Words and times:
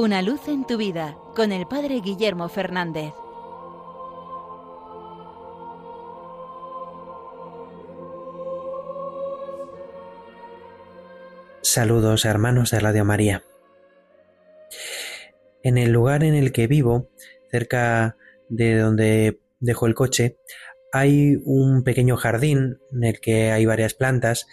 Una 0.00 0.22
luz 0.22 0.46
en 0.46 0.64
tu 0.64 0.76
vida 0.76 1.18
con 1.34 1.50
el 1.50 1.66
Padre 1.66 2.00
Guillermo 2.00 2.48
Fernández. 2.48 3.12
Saludos 11.62 12.24
hermanos 12.24 12.70
de 12.70 12.78
Radio 12.78 13.04
María. 13.04 13.42
En 15.64 15.76
el 15.78 15.90
lugar 15.90 16.22
en 16.22 16.34
el 16.34 16.52
que 16.52 16.68
vivo, 16.68 17.10
cerca 17.50 18.16
de 18.48 18.78
donde 18.78 19.40
dejo 19.58 19.88
el 19.88 19.96
coche, 19.96 20.36
hay 20.92 21.42
un 21.44 21.82
pequeño 21.82 22.16
jardín 22.16 22.78
en 22.92 23.02
el 23.02 23.18
que 23.18 23.50
hay 23.50 23.66
varias 23.66 23.94
plantas 23.94 24.46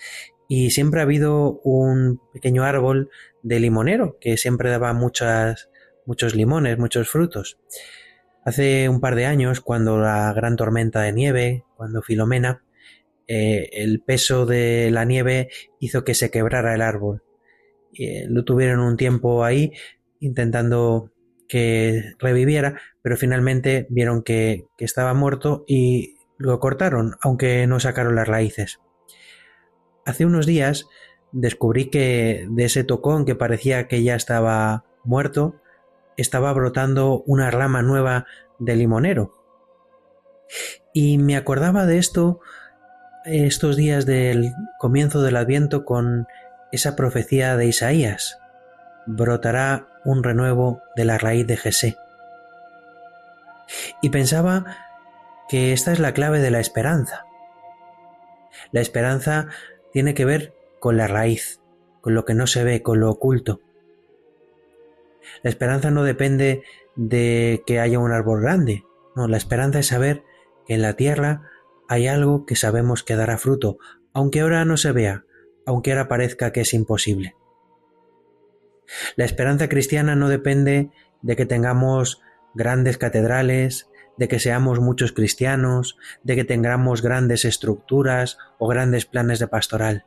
y 0.48 0.72
siempre 0.72 1.00
ha 1.00 1.04
habido 1.04 1.60
un 1.64 2.22
pequeño 2.34 2.64
árbol 2.64 3.10
de 3.44 3.60
limonero 3.60 4.18
que 4.20 4.38
siempre 4.38 4.70
daba 4.70 4.94
muchas, 4.94 5.70
muchos 6.06 6.36
limones, 6.36 6.78
muchos 6.78 7.10
frutos. 7.10 7.58
Hace 8.44 8.90
un 8.90 9.02
par 9.02 9.16
de 9.16 9.26
años, 9.26 9.60
cuando 9.62 9.98
la 9.98 10.32
gran 10.34 10.56
tormenta 10.56 11.02
de 11.02 11.14
nieve, 11.14 11.64
cuando 11.76 12.02
Filomena, 12.04 12.64
eh, 13.28 13.70
el 13.74 14.02
peso 14.02 14.46
de 14.46 14.92
la 14.92 15.04
nieve 15.04 15.50
hizo 15.80 16.04
que 16.04 16.14
se 16.14 16.30
quebrara 16.30 16.76
el 16.76 16.82
árbol. 16.82 17.24
Eh, 17.98 18.26
lo 18.28 18.44
tuvieron 18.44 18.82
un 18.82 18.98
tiempo 18.98 19.44
ahí 19.44 19.72
intentando 20.20 21.12
que 21.48 22.14
reviviera, 22.20 22.80
pero 23.02 23.18
finalmente 23.18 23.88
vieron 23.90 24.22
que, 24.22 24.66
que 24.78 24.86
estaba 24.86 25.14
muerto 25.14 25.64
y 25.68 26.18
lo 26.38 26.60
cortaron, 26.60 27.16
aunque 27.22 27.66
no 27.66 27.80
sacaron 27.80 28.16
las 28.16 28.28
raíces. 28.28 28.80
Hace 30.06 30.26
unos 30.26 30.46
días 30.46 30.88
descubrí 31.32 31.90
que 31.90 32.48
de 32.50 32.66
ese 32.66 32.84
tocón 32.84 33.26
que 33.26 33.36
parecía 33.36 33.88
que 33.88 34.04
ya 34.04 34.16
estaba 34.16 34.86
muerto, 35.04 35.56
estaba 36.16 36.54
brotando 36.54 37.24
una 37.26 37.52
rama 37.52 37.82
nueva 37.82 38.26
de 38.60 38.76
limonero. 38.76 39.34
Y 40.94 41.18
me 41.18 41.36
acordaba 41.36 41.86
de 41.86 41.98
esto 41.98 42.40
estos 43.26 43.76
días 43.76 44.06
del 44.06 44.54
comienzo 44.78 45.24
del 45.24 45.36
Adviento 45.36 45.84
con 45.84 46.28
esa 46.72 46.96
profecía 46.96 47.58
de 47.58 47.66
Isaías. 47.66 48.38
Brotará 49.08 49.88
un 50.06 50.24
renuevo 50.24 50.82
de 50.96 51.06
la 51.06 51.18
raíz 51.18 51.48
de 51.48 51.58
Jesé. 51.58 51.98
Y 54.04 54.10
pensaba 54.10 54.78
que 55.50 55.74
esta 55.74 55.92
es 55.92 56.00
la 56.00 56.14
clave 56.14 56.40
de 56.40 56.52
la 56.52 56.60
esperanza. 56.60 57.26
La 58.72 58.82
esperanza 58.82 59.48
tiene 59.96 60.14
que 60.14 60.26
ver 60.26 60.54
con 60.82 60.98
la 60.98 61.08
raíz, 61.08 61.62
con 62.02 62.16
lo 62.16 62.26
que 62.26 62.34
no 62.34 62.48
se 62.48 62.66
ve, 62.66 62.82
con 62.82 63.00
lo 63.00 63.10
oculto. 63.10 63.62
La 65.42 65.50
esperanza 65.50 65.90
no 65.90 66.04
depende 66.04 66.64
de 66.98 67.64
que 67.66 67.80
haya 67.80 67.98
un 67.98 68.12
árbol 68.12 68.42
grande, 68.42 68.84
no, 69.16 69.30
la 69.30 69.38
esperanza 69.38 69.80
es 69.80 69.88
saber 69.88 70.26
que 70.68 70.74
en 70.74 70.82
la 70.82 70.98
tierra 70.98 71.50
hay 71.88 72.08
algo 72.08 72.46
que 72.46 72.58
sabemos 72.58 73.04
que 73.04 73.16
dará 73.16 73.38
fruto, 73.38 73.78
aunque 74.12 74.42
ahora 74.42 74.66
no 74.66 74.76
se 74.76 74.92
vea, 74.92 75.24
aunque 75.66 75.94
ahora 75.94 76.10
parezca 76.10 76.52
que 76.52 76.60
es 76.60 76.74
imposible. 76.74 77.38
La 79.16 79.24
esperanza 79.24 79.70
cristiana 79.70 80.18
no 80.18 80.28
depende 80.28 80.90
de 81.22 81.38
que 81.38 81.46
tengamos 81.46 82.22
grandes 82.54 82.98
catedrales, 82.98 83.90
de 84.18 84.28
que 84.28 84.40
seamos 84.40 84.80
muchos 84.80 85.12
cristianos, 85.12 85.98
de 86.24 86.36
que 86.36 86.44
tengamos 86.44 87.02
grandes 87.02 87.46
estructuras 87.46 88.38
o 88.58 88.68
grandes 88.68 89.06
planes 89.06 89.40
de 89.40 89.48
pastoral. 89.48 90.06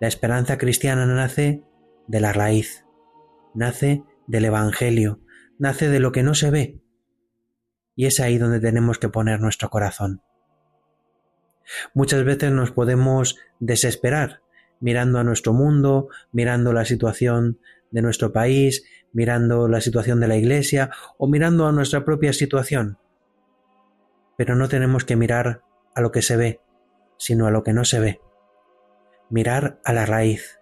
La 0.00 0.08
esperanza 0.08 0.58
cristiana 0.58 1.06
nace 1.06 1.62
de 2.06 2.20
la 2.20 2.32
raíz, 2.32 2.84
nace 3.54 4.02
del 4.26 4.46
Evangelio, 4.46 5.20
nace 5.58 5.88
de 5.88 6.00
lo 6.00 6.12
que 6.12 6.22
no 6.22 6.34
se 6.34 6.50
ve. 6.50 6.80
Y 7.94 8.06
es 8.06 8.18
ahí 8.20 8.38
donde 8.38 8.60
tenemos 8.60 8.98
que 8.98 9.08
poner 9.08 9.40
nuestro 9.40 9.70
corazón. 9.70 10.22
Muchas 11.94 12.24
veces 12.24 12.50
nos 12.50 12.72
podemos 12.72 13.36
desesperar 13.60 14.42
mirando 14.80 15.18
a 15.18 15.24
nuestro 15.24 15.52
mundo, 15.52 16.08
mirando 16.32 16.72
la 16.72 16.84
situación 16.84 17.58
de 17.90 18.02
nuestro 18.02 18.32
país, 18.32 18.84
mirando 19.12 19.68
la 19.68 19.80
situación 19.80 20.20
de 20.20 20.28
la 20.28 20.36
Iglesia 20.36 20.90
o 21.18 21.28
mirando 21.28 21.66
a 21.66 21.72
nuestra 21.72 22.04
propia 22.04 22.32
situación. 22.32 22.98
Pero 24.36 24.54
no 24.54 24.68
tenemos 24.68 25.04
que 25.04 25.16
mirar 25.16 25.62
a 25.94 26.00
lo 26.00 26.12
que 26.12 26.22
se 26.22 26.36
ve, 26.36 26.60
sino 27.18 27.46
a 27.46 27.50
lo 27.50 27.62
que 27.62 27.72
no 27.72 27.84
se 27.84 28.00
ve. 28.00 28.20
Mirar 29.28 29.78
a 29.84 29.92
la 29.92 30.06
raíz, 30.06 30.58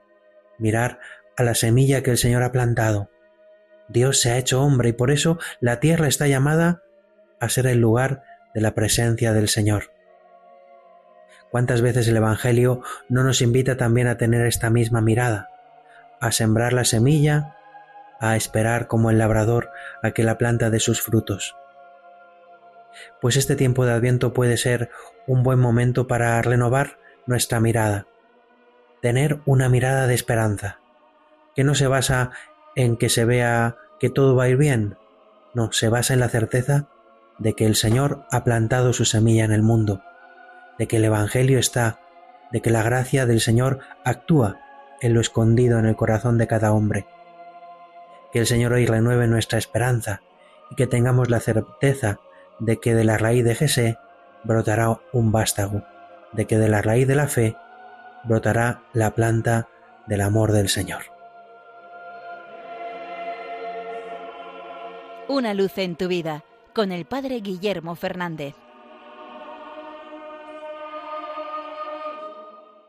mirar 0.59 0.99
a 1.37 1.43
la 1.43 1.55
semilla 1.55 2.03
que 2.03 2.11
el 2.11 2.19
Señor 2.19 2.43
ha 2.43 2.53
plantado. 2.53 3.11
Dios 3.89 4.21
se 4.21 4.31
ha 4.31 4.39
hecho 4.39 4.63
hombre 4.63 4.91
y 4.91 4.93
por 4.93 5.11
eso 5.11 5.39
la 5.61 5.81
tierra 5.81 6.09
está 6.09 6.27
llamada 6.27 6.83
a 7.41 7.49
ser 7.49 7.67
el 7.67 7.79
lugar 7.79 8.23
de 8.55 8.61
la 8.61 8.75
presencia 8.75 9.33
del 9.33 9.49
Señor. 9.49 9.93
¿Cuántas 11.51 11.81
veces 11.81 12.07
el 12.09 12.17
Evangelio 12.17 12.83
no 13.09 13.23
nos 13.23 13.41
invita 13.41 13.77
también 13.77 14.07
a 14.07 14.19
tener 14.19 14.47
esta 14.47 14.69
misma 14.69 15.01
mirada? 15.01 15.49
A 16.21 16.33
sembrar 16.33 16.73
la 16.73 16.85
semilla, 16.85 17.57
a 18.21 18.37
esperar 18.37 18.89
como 18.89 19.11
el 19.11 19.19
labrador 19.19 19.71
a 20.03 20.11
que 20.13 20.25
la 20.25 20.39
planta 20.39 20.71
dé 20.71 20.81
sus 20.81 21.03
frutos. 21.03 21.57
Pues 23.21 23.37
este 23.37 23.57
tiempo 23.57 23.85
de 23.85 23.93
Adviento 23.93 24.33
puede 24.33 24.57
ser 24.57 24.91
un 25.27 25.43
buen 25.43 25.59
momento 25.59 26.07
para 26.07 26.41
renovar 26.43 26.99
nuestra 27.27 27.61
mirada, 27.61 28.07
tener 29.03 29.41
una 29.45 29.69
mirada 29.69 30.07
de 30.07 30.15
esperanza, 30.15 30.81
que 31.55 31.65
no 31.65 31.75
se 31.75 31.87
basa 31.87 32.31
en 32.75 32.97
que 32.97 33.09
se 33.09 33.25
vea 33.25 33.77
que 34.01 34.11
todo 34.11 34.35
va 34.35 34.45
a 34.45 34.49
ir 34.49 34.57
bien, 34.57 34.97
no, 35.55 35.73
se 35.73 35.89
basa 35.89 36.15
en 36.15 36.21
la 36.21 36.29
certeza 36.29 36.89
de 37.39 37.55
que 37.55 37.67
el 37.67 37.77
Señor 37.77 38.25
ha 38.31 38.45
plantado 38.45 38.93
su 38.93 39.05
semilla 39.05 39.45
en 39.45 39.53
el 39.53 39.63
mundo 39.63 40.03
de 40.79 40.87
que 40.87 40.97
el 40.97 41.05
Evangelio 41.05 41.59
está, 41.59 41.99
de 42.53 42.63
que 42.63 42.71
la 42.71 42.83
gracia 42.83 43.27
del 43.27 43.41
Señor 43.41 43.81
actúa 44.05 44.61
en 45.01 45.13
lo 45.13 45.21
escondido 45.21 45.79
en 45.79 45.87
el 45.87 45.97
corazón 45.97 46.39
de 46.39 46.47
cada 46.47 46.73
hombre. 46.73 47.07
Que 48.33 48.41
el 48.41 48.47
Señor 48.47 48.73
hoy 48.73 48.87
renueve 48.87 49.27
nuestra 49.27 49.59
esperanza 49.59 50.21
y 50.71 50.75
que 50.75 50.87
tengamos 50.87 51.31
la 51.31 51.41
certeza 51.41 52.21
de 52.59 52.79
que 52.79 52.95
de 52.95 53.05
la 53.05 53.19
raíz 53.19 53.45
de 53.45 53.55
Jesé 53.55 53.99
brotará 54.45 55.01
un 55.13 55.33
vástago, 55.33 55.83
de 56.33 56.47
que 56.47 56.59
de 56.59 56.69
la 56.69 56.83
raíz 56.83 57.07
de 57.07 57.15
la 57.15 57.29
fe 57.29 57.57
brotará 58.25 58.83
la 58.93 59.15
planta 59.15 59.69
del 60.07 60.21
amor 60.21 60.53
del 60.53 60.69
Señor. 60.69 61.03
Una 65.29 65.55
luz 65.55 65.77
en 65.79 65.97
tu 65.97 66.09
vida 66.09 66.45
con 66.75 66.93
el 66.93 67.05
Padre 67.05 67.41
Guillermo 67.41 67.95
Fernández. 67.95 68.55